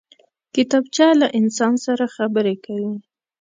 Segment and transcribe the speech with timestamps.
[0.55, 2.93] کتابچه له انسان سره خبرې کوي